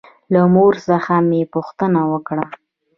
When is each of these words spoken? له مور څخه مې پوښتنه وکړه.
له 0.33 0.41
مور 0.53 0.73
څخه 0.87 1.13
مې 1.29 1.41
پوښتنه 1.53 1.99
وکړه. 2.11 2.45